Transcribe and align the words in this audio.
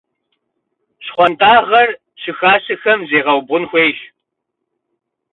ЩхъуантӀагъэр 1.05 1.87
щыхасэхэм 2.21 2.99
зегъэубгъун 3.09 3.63
хуейщ. 3.69 3.99